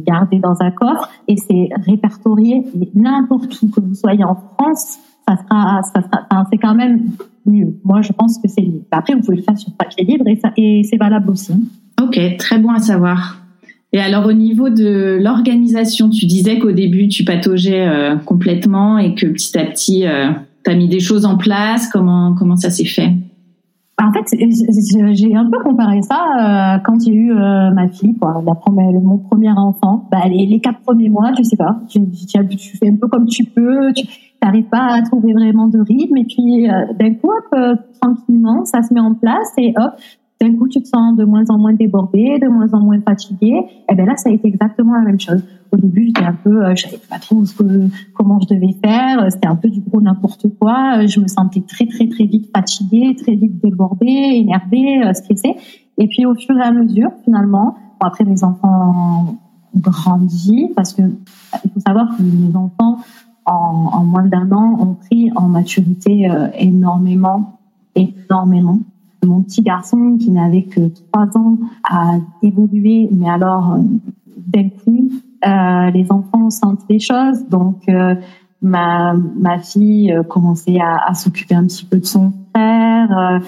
[0.06, 2.62] gardé dans un coffre et c'est répertorié.
[2.94, 5.80] N'importe où que vous soyez en France, ça sera,
[6.50, 7.10] c'est quand même
[7.44, 7.74] mieux.
[7.84, 8.82] Moi, je pense que c'est mieux.
[8.92, 11.52] Après, vous pouvez le faire sur papier libre et, et c'est valable aussi.
[12.00, 13.40] Ok, très bon à savoir.
[13.92, 19.14] Et alors au niveau de l'organisation, tu disais qu'au début tu pataugeais euh, complètement et
[19.16, 20.30] que petit à petit euh,
[20.64, 21.88] tu as mis des choses en place.
[21.92, 23.12] Comment comment ça s'est fait?
[24.02, 24.24] En fait,
[25.12, 28.42] j'ai un peu comparé ça euh, quand il y a eu euh, ma fille, quoi,
[28.46, 30.08] la première, mon premier enfant.
[30.10, 32.00] Bah, les, quatre premiers mois, tu sais pas, tu,
[32.78, 34.06] fais un peu comme tu peux, tu
[34.42, 37.30] n'arrives pas à trouver vraiment de rythme, et puis euh, d'un coup,
[38.00, 39.92] tranquillement, ça se met en place et hop,
[40.40, 43.48] d'un coup, tu te sens de moins en moins débordé, de moins en moins fatigué.
[43.48, 45.42] Et eh ben là, ça a été exactement la même chose.
[45.70, 48.74] Au début, j'étais un peu, euh, je savais pas trop ce que, comment je devais
[48.82, 49.30] faire.
[49.30, 51.06] C'était un peu du gros n'importe quoi.
[51.06, 55.56] Je me sentais très, très, très vite fatiguée, très vite débordée, énervée, euh, stressée.
[55.98, 59.36] Et puis, au fur et à mesure, finalement, après, mes enfants
[59.74, 62.98] ont grandi parce que il faut savoir que mes enfants,
[63.44, 67.58] en, moins d'un an, ont pris en maturité euh, énormément,
[67.94, 68.78] énormément
[69.26, 73.82] mon petit garçon qui n'avait que trois ans a évolué, mais alors euh,
[74.36, 75.10] d'un coup,
[75.46, 78.14] euh, les enfants sentent les choses, donc euh,
[78.62, 83.40] ma, ma fille euh, commençait à, à s'occuper un petit peu de son frère.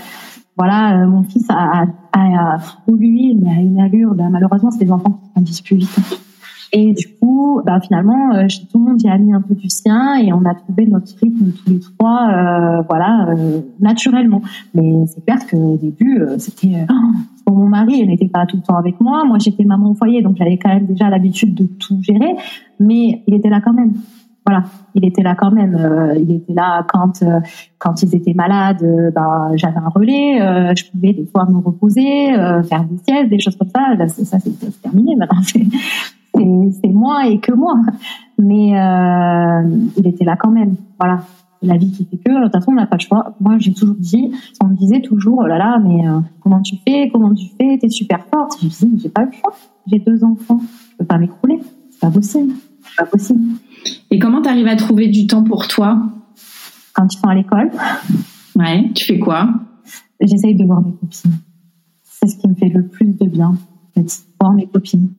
[0.56, 2.58] voilà, mon fils a, a, a,
[2.88, 4.14] lui, mais a une allure.
[4.14, 5.98] Ben, malheureusement, c'est des enfants qui grandissent plus vite.
[6.74, 9.68] Et du coup, bah, finalement, euh, tout le monde y a mis un peu du
[9.68, 14.40] sien et on a trouvé notre rythme tous les trois, euh, voilà, euh, naturellement.
[14.74, 16.86] Mais c'est clair qu'au début, euh, c'était
[17.44, 19.24] pour mon mari, il n'était pas tout le temps avec moi.
[19.26, 22.36] Moi, j'étais maman au foyer, donc j'avais quand même déjà l'habitude de tout gérer,
[22.80, 23.92] mais il était là quand même.
[24.46, 25.78] Voilà, il était là quand même.
[26.16, 27.22] il était là quand
[27.78, 28.84] quand ils étaient malades.
[29.14, 30.74] bah, j'avais un relais.
[30.74, 32.32] je pouvais des fois me reposer,
[32.68, 34.08] faire des siestes, des choses comme ça.
[34.08, 35.42] Ça, c'est terminé maintenant.
[36.34, 37.76] c'est moi et que moi.
[38.38, 40.76] Mais euh, il était là quand même.
[40.98, 41.22] Voilà.
[41.64, 43.36] La vie qui fait que, de toute façon, on n'a pas le choix.
[43.40, 46.76] Moi, j'ai toujours dit, on me disait toujours, oh là là, mais euh, comment tu
[46.86, 48.58] fais, comment tu fais, t'es super forte.
[48.60, 49.54] Je dis, j'ai pas le choix.
[49.86, 50.60] J'ai deux enfants.
[50.90, 51.60] Je peux pas m'écrouler.
[51.90, 52.52] C'est pas possible.
[52.82, 53.40] C'est pas possible.
[54.10, 56.02] Et comment tu arrives à trouver du temps pour toi?
[56.94, 57.70] Quand ils sont à l'école.
[58.56, 59.48] Ouais, tu fais quoi?
[60.20, 61.32] J'essaye de voir mes copines.
[62.02, 63.56] C'est ce qui me fait le plus de bien,
[64.40, 65.10] voir mes copines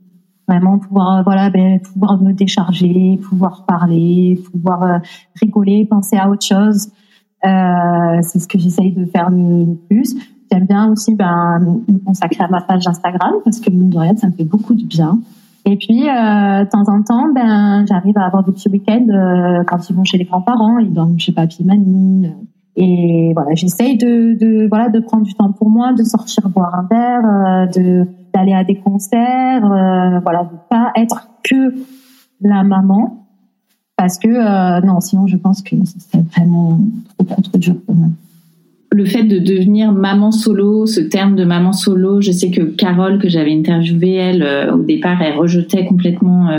[0.47, 4.97] vraiment pouvoir euh, voilà ben, pouvoir me décharger pouvoir parler pouvoir euh,
[5.41, 6.89] rigoler penser à autre chose.
[7.45, 10.15] Euh, c'est ce que j'essaye de faire le, plus.
[10.51, 14.15] J'aime bien aussi ben me consacrer à ma page Instagram parce que mine de rien
[14.15, 15.19] ça me fait beaucoup de bien.
[15.65, 19.89] Et puis euh, de temps en temps ben j'arrive à avoir des petits week-ends quand
[19.89, 22.29] ils vont chez les grands-parents ils dorment chez papy mamie.
[22.75, 26.73] Et voilà, j'essaye de, de, voilà de prendre du temps pour moi, de sortir boire
[26.73, 31.73] un verre, euh, de d'aller à des concerts, euh, voilà, pas être que
[32.41, 33.27] la maman,
[33.95, 36.79] parce que euh, non, sinon je pense que ce serait vraiment
[37.17, 38.07] trop, dur pour moi.
[38.91, 43.17] Le fait de devenir maman solo, ce terme de maman solo, je sais que Carole
[43.17, 46.49] que j'avais interviewée, elle au départ, elle rejetait complètement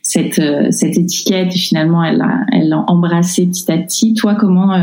[0.00, 0.40] cette
[0.70, 1.48] cette étiquette.
[1.48, 4.14] Et finalement elle l'a elle embrassée petit à petit.
[4.14, 4.76] Toi, comment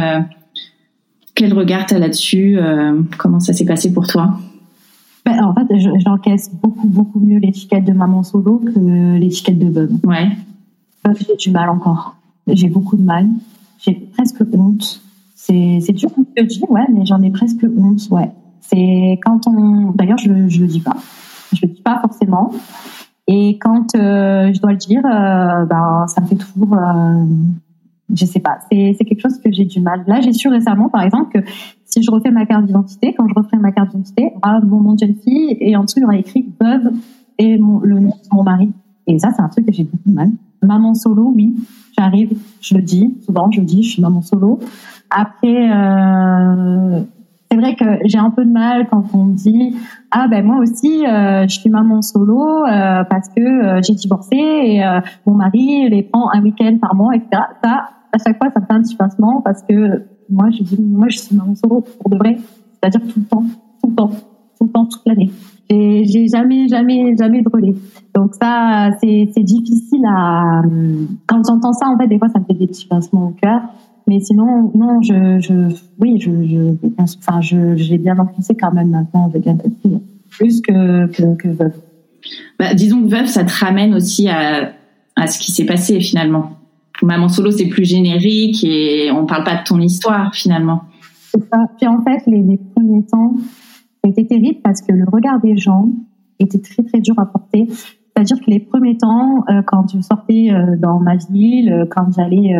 [1.36, 4.38] quel regard tu as là-dessus euh, Comment ça s'est passé pour toi?
[5.26, 9.92] Ben, En fait, j'encaisse beaucoup, beaucoup mieux l'étiquette de maman solo que l'étiquette de veuve.
[10.04, 10.30] Ouais.
[11.06, 12.16] j'ai du mal encore.
[12.48, 13.28] J'ai beaucoup de mal.
[13.80, 15.02] J'ai presque honte.
[15.36, 18.32] C'est dur de le dire, ouais, mais j'en ai presque honte, ouais.
[18.62, 19.92] C'est quand on.
[19.92, 20.96] D'ailleurs, je, ne le dis pas.
[21.52, 22.52] Je le dis pas forcément.
[23.28, 26.78] Et quand euh, je dois le dire, euh, ben, ça me fait toujours
[28.14, 28.60] je sais pas.
[28.72, 30.04] C'est quelque chose que j'ai du mal.
[30.08, 31.48] Là, j'ai su récemment, par exemple, que
[31.94, 34.94] si je refais ma carte d'identité, quand je referai ma carte d'identité, ah, mon nom
[34.94, 36.92] de jeune fille et en dessous, il y aura écrit veuve
[37.38, 38.72] et le nom de mon mari.
[39.06, 40.30] Et ça, c'est un truc que j'ai beaucoup de mal.
[40.64, 41.56] Maman solo, oui,
[41.98, 44.60] j'arrive, je le dis, souvent je le dis, je suis maman solo.
[45.12, 47.02] Après, euh,
[47.52, 49.76] c'est vrai que j'ai un peu de mal quand on me dit
[50.10, 54.36] ah ben moi aussi euh, je suis maman solo euh, parce que euh, j'ai divorcé
[54.36, 57.44] et euh, mon mari les prend un week-end par mois etc.
[57.64, 61.08] Ça à chaque fois ça fait un petit pincement parce que moi je dis moi
[61.10, 62.38] je suis maman solo pour de vrai.
[62.74, 63.46] C'est-à-dire tout le temps
[63.82, 64.10] tout le temps
[64.58, 65.32] tout le temps toute l'année.
[65.70, 67.76] J'ai jamais jamais jamais de
[68.14, 70.62] donc ça c'est difficile à
[71.28, 73.62] quand j'entends ça en fait des fois ça me fait des petits pincements au cœur.
[74.08, 78.90] Mais sinon, non, je, je oui, je, je, enfin, je, j'ai bien enfoncé quand même
[78.90, 79.58] maintenant avec un
[80.30, 81.74] plus que, que, que veuve.
[82.60, 84.74] Bah, disons que veuve, ça te ramène aussi à,
[85.16, 86.52] à ce qui s'est passé finalement.
[87.06, 90.84] Maman solo, c'est plus générique et on parle pas de ton histoire finalement.
[91.32, 91.58] C'est ça.
[91.78, 93.34] Puis en fait, les, premiers temps,
[94.08, 95.88] été terrible parce que le regard des gens
[96.40, 97.68] était très très dur à porter.
[97.70, 102.12] C'est-à-dire que les premiers temps, euh, quand je sortais euh, dans ma ville, euh, quand
[102.16, 102.54] j'allais,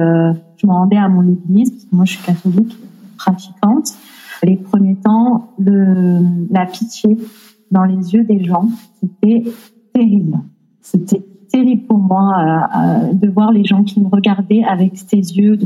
[0.58, 2.76] je me rendais à mon église, parce que moi je suis catholique,
[3.18, 3.90] pratiquante,
[4.44, 7.18] les premiers temps, la pitié
[7.72, 8.68] dans les yeux des gens,
[9.00, 9.44] c'était
[9.94, 10.40] terrible.
[10.82, 12.68] C'était terrible pour moi
[13.14, 15.60] de voir les gens qui me regardaient avec ces yeux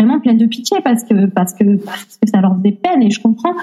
[0.00, 3.10] vraiment pleins de pitié parce que parce que parce que ça leur faisait peine et
[3.10, 3.54] je comprends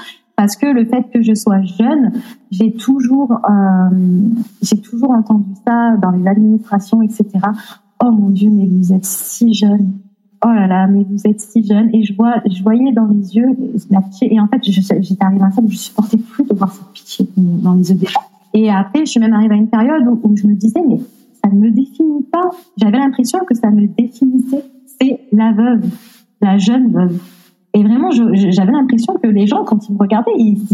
[0.41, 2.13] parce que le fait que je sois jeune,
[2.49, 3.95] j'ai toujours, euh,
[4.63, 7.27] j'ai toujours entendu ça dans les administrations, etc.
[8.03, 9.91] Oh mon Dieu, mais vous êtes si jeune.
[10.43, 11.93] Oh là là, mais vous êtes si jeune.
[11.93, 13.55] Et je vois, je voyais dans les yeux
[13.91, 14.33] la pitié.
[14.33, 16.91] Et en fait, j'étais arrivée à un stade où je supportais plus de voir cette
[16.91, 18.21] pitié dans les yeux des gens.
[18.55, 20.97] Et après, je suis même arrivée à une période où, où je me disais, mais
[21.43, 22.49] ça ne me définit pas.
[22.77, 24.65] J'avais l'impression que ça me définissait.
[24.85, 25.85] C'est la veuve,
[26.41, 27.19] la jeune veuve.
[27.73, 30.31] Et vraiment, j'avais l'impression que les gens, quand ils me regardaient,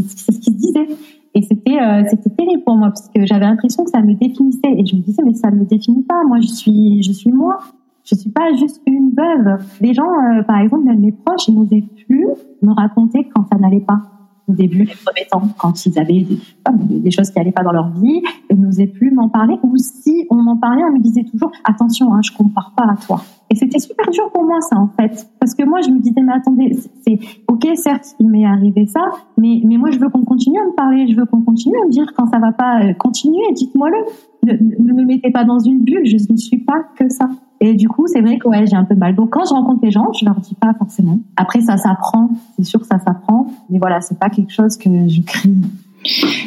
[0.08, 0.88] c'est ce qu'ils disaient.
[1.36, 4.74] Et c'était euh, c'était terrible pour moi parce que j'avais l'impression que ça me définissait.
[4.76, 6.24] Et je me disais mais ça me définit pas.
[6.24, 7.60] Moi, je suis je suis moi.
[8.04, 9.60] Je suis pas juste une veuve.
[9.82, 12.26] Les gens, euh, par exemple, même mes proches, ils n'osaient plus
[12.62, 14.02] me raconter quand ça n'allait pas
[14.48, 16.26] au début, les premiers temps, quand ils avaient
[16.74, 19.56] des, choses qui n'allaient pas dans leur vie, ils n'osaient plus m'en parler.
[19.64, 22.96] Ou si on m'en parlait, on me disait toujours attention, hein, je compare pas à
[22.96, 23.22] toi.
[23.50, 25.30] Et c'était super dur pour moi, ça, en fait.
[25.40, 29.02] Parce que moi, je me disais, mais attendez, c'est, ok, certes, il m'est arrivé ça,
[29.38, 31.86] mais, mais moi, je veux qu'on continue à me parler, je veux qu'on continue à
[31.86, 33.98] me dire quand ça va pas, euh, continuer, dites-moi-le.
[34.46, 37.30] Ne, ne, me mettez pas dans une bulle, je ne suis pas que ça.
[37.60, 39.16] Et du coup, c'est vrai que ouais, j'ai un peu de mal.
[39.16, 41.20] Donc, quand je rencontre les gens, je leur dis pas forcément.
[41.36, 44.90] Après, ça s'apprend, c'est sûr que ça s'apprend, mais voilà, c'est pas quelque chose que
[45.08, 45.56] je crie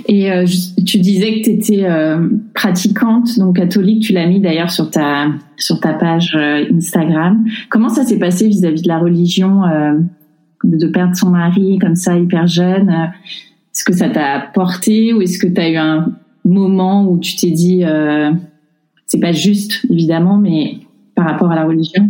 [0.06, 0.44] et euh,
[0.86, 5.28] tu disais que tu étais euh, pratiquante, donc catholique, tu l'as mis d'ailleurs sur ta,
[5.56, 7.44] sur ta page euh, Instagram.
[7.68, 9.62] Comment ça s'est passé vis-à-vis de la religion,
[10.64, 12.90] de perdre son mari comme ça, hyper jeune?
[12.90, 16.12] Est-ce que ça t'a porté ou est-ce que tu as eu un
[16.44, 17.82] moment où tu t'es dit,
[19.06, 20.78] c'est pas juste évidemment, mais
[21.14, 22.08] par rapport à la religion?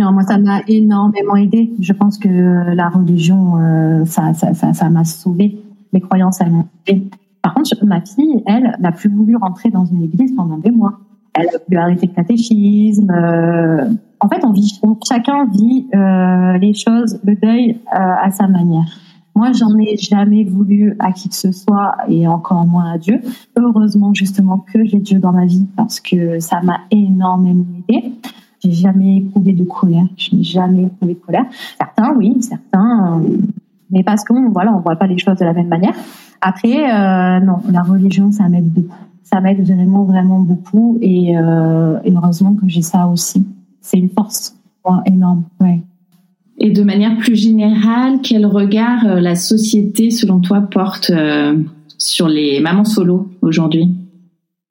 [0.00, 1.70] Non, moi, ça m'a énormément aidé.
[1.80, 5.58] Je pense que la religion, ça, ça, m'a sauvée
[5.92, 6.46] mes croyances à
[7.42, 10.98] Par contre, ma fille, elle, n'a plus voulu rentrer dans une église pendant des mois.
[11.34, 13.10] Elle a voulu arrêter le catéchisme.
[13.10, 13.88] Euh,
[14.20, 18.86] en fait, on vit, chacun vit euh, les choses, le deuil euh, à sa manière.
[19.34, 23.20] Moi, j'en ai jamais voulu à qui que ce soit et encore moins à Dieu.
[23.56, 28.12] Heureusement, justement, que j'ai Dieu dans ma vie parce que ça m'a énormément aidé.
[28.62, 30.06] J'ai jamais éprouvé de colère.
[30.18, 31.46] Je n'ai jamais éprouvé de colère.
[31.78, 33.22] Certains, oui, certains
[33.92, 35.94] mais parce qu'on voilà, on voit pas les choses de la même manière.
[36.40, 38.96] Après, euh, non, la religion, ça m'aide beaucoup.
[39.22, 40.98] Ça m'aide vraiment, vraiment beaucoup.
[41.00, 43.46] Et, euh, heureusement que j'ai ça aussi.
[43.80, 44.56] C'est une force
[45.06, 45.44] énorme.
[46.58, 51.12] Et de manière plus générale, quel regard euh, la société, selon toi, porte
[51.98, 53.94] sur les mamans solo aujourd'hui?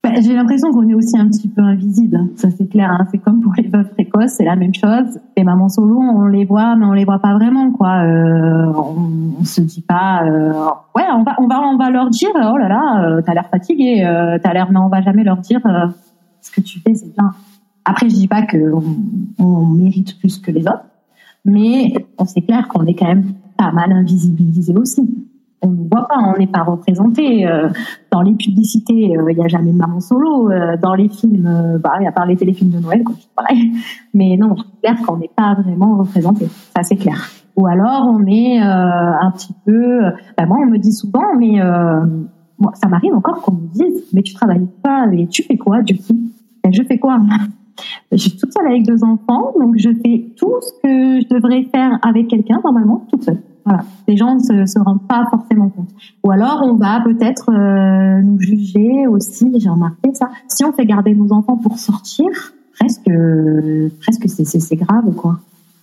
[0.03, 2.19] Bah, J'ai l'impression qu'on est aussi un petit peu invisible.
[2.35, 2.89] Ça c'est clair.
[2.91, 3.07] Hein.
[3.11, 5.19] C'est comme pour les veuves précoces, c'est la même chose.
[5.37, 8.03] Les mamans solo, on les voit, mais on les voit pas vraiment, quoi.
[8.03, 10.51] Euh, on, on, se dit pas, euh,
[10.95, 14.01] ouais, on va, on va, on va leur dire, oh là là, t'as l'air fatigué,
[14.43, 15.61] t'as l'air, mais on va jamais leur dire
[16.41, 17.31] ce que tu fais, c'est bien.
[17.85, 18.83] Après, je dis pas qu'on
[19.39, 20.85] on mérite plus que les autres
[21.45, 25.09] mais on sait clair qu'on est quand même pas mal invisibilisé aussi.
[25.63, 27.45] On ne voit pas, on n'est pas représenté.
[27.47, 27.69] Euh,
[28.11, 30.49] dans les publicités, euh, il n'y a jamais de maman solo.
[30.49, 33.03] Euh, dans les films, bah, à part les téléfilms de Noël,
[33.35, 33.71] pareil.
[34.13, 36.47] Mais non, c'est clair qu'on n'est pas vraiment représenté.
[36.75, 37.29] Ça, c'est clair.
[37.55, 40.01] Ou alors, on est un petit peu...
[40.37, 41.59] Bah, moi, on me dit souvent, mais
[42.57, 45.81] moi, ça m'arrive encore qu'on me dise, mais tu travailles pas, et tu fais quoi
[45.81, 46.17] du coup?
[46.63, 47.19] Ben, Je fais quoi
[48.11, 51.63] je suis toute seule avec deux enfants, donc je fais tout ce que je devrais
[51.63, 53.41] faire avec quelqu'un normalement toute seule.
[53.65, 53.83] Voilà.
[54.07, 55.89] Les gens ne se, rendent pas forcément compte.
[56.23, 59.51] Ou alors on va peut-être euh, nous juger aussi.
[59.59, 60.29] J'ai remarqué ça.
[60.47, 62.27] Si on fait garder nos enfants pour sortir,
[62.73, 63.11] presque,
[64.01, 65.39] presque c'est grave quoi.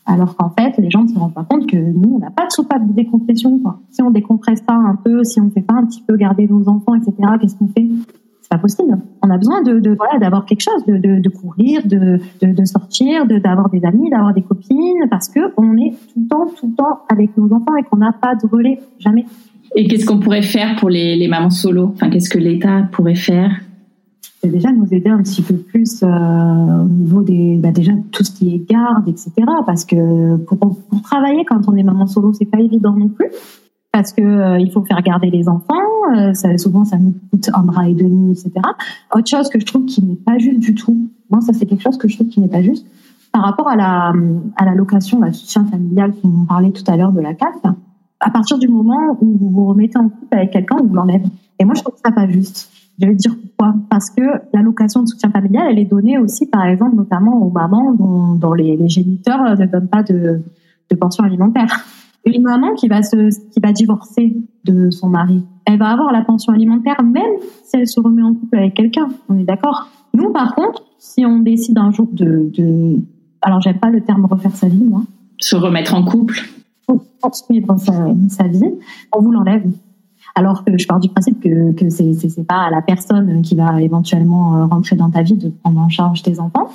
[0.08, 2.46] Alors qu'en fait, les gens ne se rendent pas compte que nous, on n'a pas
[2.46, 3.58] de soupape de décompression.
[3.58, 3.78] Quoi.
[3.90, 6.66] Si on décompresse pas un peu, si on fait pas un petit peu garder nos
[6.66, 7.86] enfants, etc., qu'est-ce qu'on fait?
[8.48, 8.98] C'est pas possible.
[9.22, 12.64] On a besoin de, de voilà d'avoir quelque chose, de, de, de courir, de, de,
[12.64, 16.68] sortir, d'avoir des amis, d'avoir des copines, parce que on est tout le temps, tout
[16.68, 19.26] le temps avec nos enfants et qu'on n'a pas de relais, jamais.
[19.74, 21.92] Et qu'est-ce qu'on pourrait faire pour les, les mamans solo?
[21.94, 23.50] Enfin, qu'est-ce que l'État pourrait faire?
[24.40, 28.22] C'est déjà nous aider un petit peu plus euh, au niveau des bah déjà tout
[28.22, 29.32] ce qui est garde etc
[29.66, 33.26] parce que pour, pour travailler quand on est maman solo c'est pas évident non plus
[33.98, 35.74] parce que euh, il faut faire garder les enfants.
[36.16, 38.52] Euh, souvent, ça nous coûte un bras et demi, etc.
[39.12, 41.10] Autre chose que je trouve qui n'est pas juste du tout.
[41.30, 42.86] Moi, ça c'est quelque chose que je trouve qui n'est pas juste
[43.32, 44.12] par rapport à la
[44.56, 47.56] à la location, la soutien familial qu'on parlait tout à l'heure de la CAF.
[48.20, 51.26] À partir du moment où vous vous remettez en couple avec quelqu'un, on vous l'enlève.
[51.58, 52.70] Et moi, je trouve ça pas juste.
[53.00, 53.74] Je vais dire pourquoi.
[53.90, 54.22] Parce que
[54.54, 58.54] l'allocation de soutien familial, elle est donnée aussi, par exemple, notamment aux mamans dont, dont
[58.54, 60.40] les, les géniteurs ne donnent pas de,
[60.88, 61.84] de pension alimentaire.
[62.24, 66.22] Une maman qui va se, qui va divorcer de son mari, elle va avoir la
[66.22, 69.08] pension alimentaire même si elle se remet en couple avec quelqu'un.
[69.28, 69.88] On est d'accord?
[70.14, 72.96] Nous, par contre, si on décide un jour de, de
[73.40, 75.02] alors j'aime pas le terme refaire sa vie, moi.
[75.38, 76.40] Se remettre en couple.
[77.20, 77.92] Poursuivre sa,
[78.28, 78.64] sa vie,
[79.12, 79.64] on vous l'enlève.
[80.34, 83.56] Alors que je pars du principe que, que c'est, c'est pas à la personne qui
[83.56, 86.70] va éventuellement euh, rentrer dans ta vie de prendre en charge tes enfants.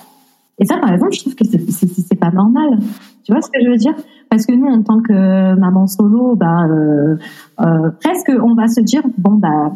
[0.59, 2.79] Et ça, par exemple, je trouve que c'est, pas normal.
[3.23, 3.95] Tu vois ce que je veux dire?
[4.29, 7.17] Parce que nous, en tant que maman solo, bah, euh,
[7.59, 9.73] euh, presque, on va se dire bon bah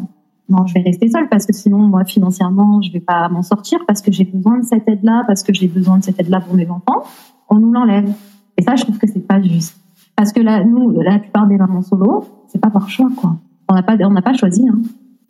[0.48, 3.80] non, je vais rester seule parce que sinon, moi, financièrement, je vais pas m'en sortir
[3.86, 6.54] parce que j'ai besoin de cette aide-là, parce que j'ai besoin de cette aide-là pour
[6.54, 7.02] mes enfants.
[7.50, 8.10] On nous l'enlève.
[8.56, 9.76] Et ça, je trouve que c'est pas juste.
[10.16, 13.36] Parce que là, nous, la plupart des mamans solo, c'est pas par choix, quoi.
[13.68, 14.78] On n'a pas, on n'a pas choisi hein,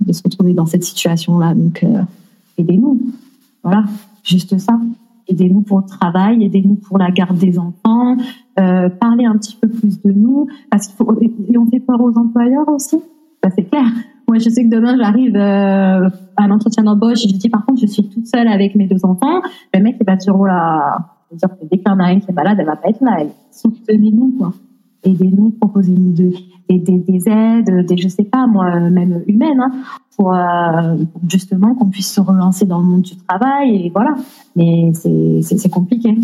[0.00, 1.54] de se retrouver dans cette situation-là.
[1.54, 2.02] Donc, euh,
[2.56, 3.00] aidez-nous.
[3.64, 3.84] Voilà,
[4.22, 4.78] juste ça
[5.28, 8.16] aidez-nous pour le travail, aidez-nous pour la garde des enfants,
[8.58, 12.00] euh, parlez un petit peu plus de nous, parce qu'il faut, et on fait peur
[12.00, 12.96] aux employeurs aussi.
[13.42, 13.84] Ça c'est clair.
[14.28, 17.80] Moi, je sais que demain, j'arrive euh, à un entretien d'embauche je dis, par contre,
[17.80, 19.40] je suis toute seule avec mes deux enfants.
[19.72, 20.98] Le mec, il va dire, oh là,
[21.32, 23.24] dire que dès qu'il y est malade, elle va pas être là.
[23.50, 24.52] Soutenez-nous, quoi.
[25.04, 26.32] Aidez-nous, proposez-nous des,
[26.68, 29.72] des, des, aides, des, je sais pas, moi, même humaines, hein,
[30.16, 30.96] pour, euh,
[31.28, 34.16] justement qu'on puisse se relancer dans le monde du travail et voilà.
[34.56, 36.16] Mais c'est compliqué.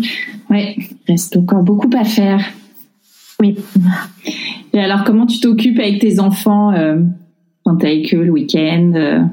[0.49, 2.41] Oui, il reste encore beaucoup à faire.
[3.39, 3.57] Oui.
[4.73, 7.01] Et alors, comment tu t'occupes avec tes enfants euh,
[7.63, 9.23] quand tu es avec eux le week-end euh?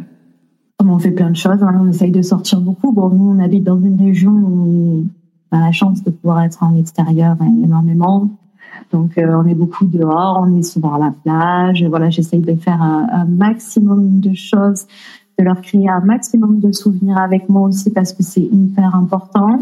[0.84, 1.62] On fait plein de choses.
[1.62, 1.78] Hein.
[1.80, 2.92] On essaye de sortir beaucoup.
[2.92, 5.06] Bon, nous, on habite dans une région où
[5.50, 8.28] on a la chance de pouvoir être en extérieur énormément.
[8.92, 11.82] Donc, euh, on est beaucoup dehors, on est souvent à la plage.
[11.84, 14.86] Voilà, j'essaye de faire un, maximum de choses,
[15.38, 19.58] de leur créer un maximum de souvenirs avec moi aussi parce que c'est hyper important.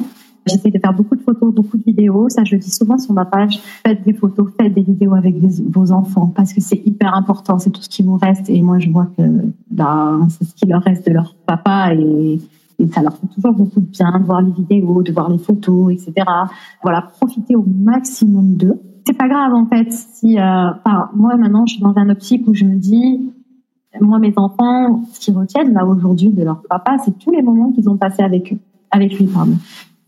[0.46, 2.28] J'essaie de faire beaucoup de photos, beaucoup de vidéos.
[2.28, 3.60] Ça, je dis souvent sur ma page.
[3.86, 7.58] Faites des photos, faites des vidéos avec vos enfants parce que c'est hyper important.
[7.58, 8.48] C'est tout ce qui vous reste.
[8.48, 9.22] Et moi, je vois que
[9.70, 12.40] ben, c'est ce qui leur reste de leur papa et
[12.88, 15.92] ça leur fait toujours beaucoup de bien de voir les vidéos, de voir les photos,
[15.92, 16.26] etc.
[16.82, 19.92] Voilà, profitez au maximum d'eux c'est pas grave en fait.
[19.92, 20.70] Si, euh,
[21.14, 23.32] moi maintenant, je suis dans un optique où je me dis,
[24.00, 27.72] moi mes enfants, ce qu'ils retiennent là aujourd'hui de leur papa, c'est tous les moments
[27.72, 28.58] qu'ils ont passés avec eux,
[28.90, 29.56] avec lui, pardon.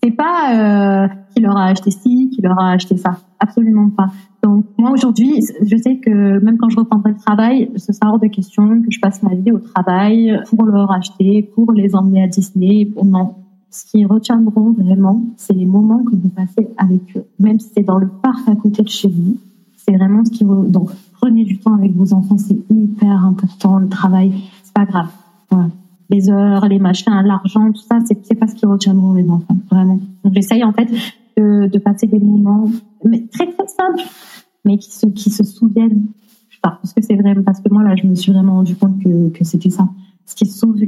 [0.03, 4.09] C'est pas euh, qui leur a acheté ci, qui leur a acheté ça, absolument pas.
[4.43, 8.19] Donc moi aujourd'hui, je sais que même quand je reprendrai le travail, ce sera hors
[8.19, 12.25] de question que je passe ma vie au travail pour leur acheter, pour les emmener
[12.25, 12.87] à Disney.
[12.87, 13.37] Pour non,
[13.73, 17.25] ce qu'ils retiendront vraiment, c'est les moments que vous passez avec eux.
[17.41, 19.39] Même si c'est dans le parc à côté de chez vous,
[19.77, 20.45] c'est vraiment ce qui...
[20.45, 23.79] Donc, prenez du temps avec vos enfants, c'est hyper important.
[23.79, 25.09] Le travail, c'est pas grave.
[26.11, 29.99] Les heures, les machins, l'argent, tout ça, c'est pas ce qui retiendront les enfants, vraiment.
[30.23, 30.91] Donc, j'essaye en fait
[31.39, 32.69] de, passer des moments
[33.03, 34.03] très très simples,
[34.67, 36.05] mais qui se, qui se souviennent.
[36.51, 39.03] Je parce que c'est vrai, parce que moi là, je me suis vraiment rendu compte
[39.03, 39.89] que, que c'était ça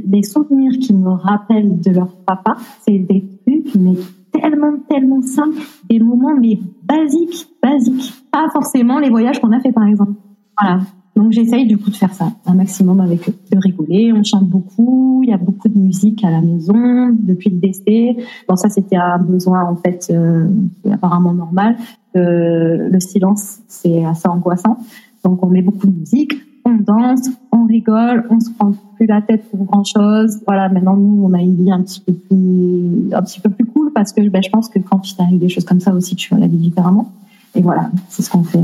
[0.05, 3.95] des souvenirs qui me rappellent de leur papa, c'est des trucs, mais
[4.31, 8.13] tellement, tellement simples, des moments, mais basiques, basiques.
[8.31, 10.13] Pas forcément les voyages qu'on a fait, par exemple.
[10.59, 10.81] Voilà.
[11.15, 14.11] Donc j'essaye du coup de faire ça un maximum avec eux, de rigoler.
[14.11, 18.17] On chante beaucoup, il y a beaucoup de musique à la maison depuis le décès.
[18.49, 20.49] Bon ça c'était un besoin en fait euh,
[20.91, 21.77] apparemment normal.
[22.17, 24.77] Euh, le silence c'est assez angoissant,
[25.23, 26.33] donc on met beaucoup de musique
[26.65, 30.39] on danse, on rigole, on se prend plus la tête pour grand chose.
[30.45, 33.65] Voilà, maintenant nous on a une vie un petit peu plus, un petit peu plus
[33.65, 36.15] cool parce que ben, je pense que quand il t'arrive des choses comme ça aussi,
[36.15, 37.11] tu vois la vie différemment.
[37.55, 38.63] Et voilà, c'est ce qu'on fait.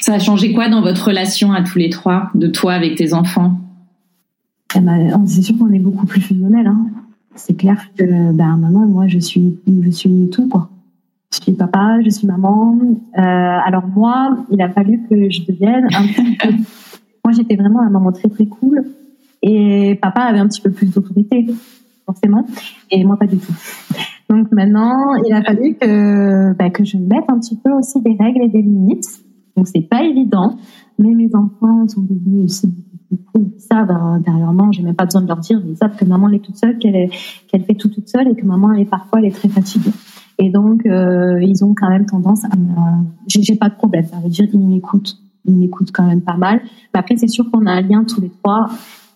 [0.00, 3.12] Ça a changé quoi dans votre relation à tous les trois, de toi avec tes
[3.12, 3.58] enfants?
[4.76, 6.66] Eh ben, C'est sûr qu'on est beaucoup plus fusionnels.
[6.66, 6.86] Hein.
[7.34, 10.70] C'est clair que ben, maintenant, moi, je suis, je suis tout quoi.
[11.32, 12.78] Je suis papa, je suis maman.
[13.18, 16.52] Euh, alors moi, il a fallu que je devienne un peu
[17.28, 18.84] moi, j'étais vraiment un maman très très cool
[19.42, 21.46] et papa avait un petit peu plus d'autorité,
[22.06, 22.46] forcément,
[22.90, 23.52] et moi pas du tout.
[24.30, 28.16] Donc maintenant, il a fallu que, bah, que je mette un petit peu aussi des
[28.18, 29.22] règles et des limites.
[29.58, 30.56] Donc c'est pas évident,
[30.98, 32.72] mais mes enfants sont devenus aussi.
[33.34, 34.22] Ils savent hein,
[34.72, 37.10] j'ai même pas besoin de leur dire, ils savent que maman est toute seule, qu'elle
[37.48, 39.92] qu'elle fait tout toute seule et que maman est parfois elle est très fatiguée.
[40.38, 42.48] Et donc euh, ils ont quand même tendance à,
[43.26, 45.18] j'ai pas de problème, ça veut dire ils m'écoutent
[45.48, 46.60] ils m'écoutent quand même pas mal.
[46.94, 48.68] Mais après, c'est sûr qu'on a un lien tous les trois,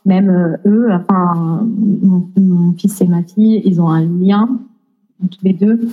[0.04, 1.66] même euh, eux, enfin,
[2.36, 4.48] mon, fils et ma fille, ils ont un lien,
[5.20, 5.88] tous les deux,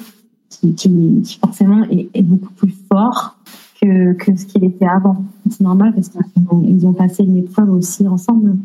[0.49, 3.37] qui, forcément est, beaucoup plus fort
[3.81, 5.23] que, que ce qu'il était avant.
[5.49, 8.55] C'est normal parce qu'ils ont, passé une épreuve aussi ensemble,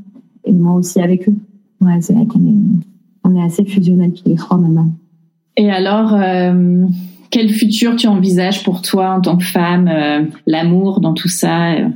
[0.45, 1.37] et moi aussi avec eux.
[1.81, 2.41] Ouais, c'est vrai qu'on
[3.37, 4.89] est, assez fusionnels tous les trois maintenant.
[5.57, 6.87] Et alors, euh,
[7.35, 11.72] quel futur tu envisages pour toi en tant que femme, euh, l'amour dans tout ça
[11.72, 11.89] euh?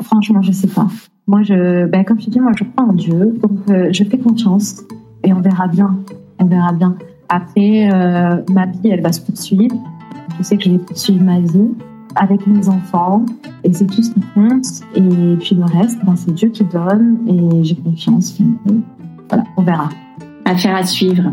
[0.00, 0.86] Franchement, je sais pas.
[1.26, 4.18] Moi, je, ben, comme je dis, moi, je crois en Dieu, donc euh, je fais
[4.18, 4.82] confiance
[5.24, 5.98] et on verra bien.
[6.38, 6.96] On verra bien.
[7.28, 7.88] Après,
[8.50, 9.74] ma vie, elle va se poursuivre.
[10.38, 11.70] Je sais que je vais poursuivre ma vie
[12.14, 13.24] avec mes enfants
[13.64, 14.66] et c'est tout ce qui compte.
[14.94, 18.38] Et puis le reste, ben, c'est Dieu qui donne et j'ai confiance.
[19.28, 19.88] Voilà, on verra.
[20.44, 21.32] Affaire à suivre.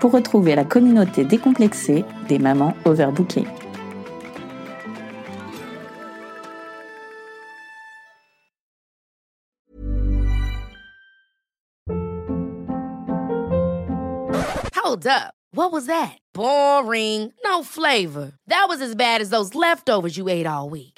[0.00, 3.46] pour retrouver la communauté décomplexée des mamans overbookées.
[14.74, 15.34] Hold up.
[15.52, 16.16] What was that?
[16.32, 17.32] Boring.
[17.44, 18.32] No flavor.
[18.46, 20.97] That was as bad as those leftovers you ate all week.